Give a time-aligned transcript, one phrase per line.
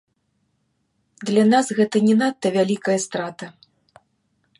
[1.29, 3.45] Для нас гэта не надта вялікая страта.